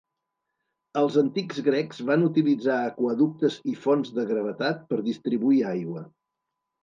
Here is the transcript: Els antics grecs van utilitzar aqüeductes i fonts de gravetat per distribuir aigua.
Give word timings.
Els 1.01 1.17
antics 1.21 1.59
grecs 1.67 1.99
van 2.07 2.23
utilitzar 2.29 2.77
aqüeductes 2.85 3.57
i 3.73 3.75
fonts 3.83 4.11
de 4.15 4.25
gravetat 4.33 4.83
per 4.95 4.99
distribuir 5.11 5.61
aigua. 5.73 6.05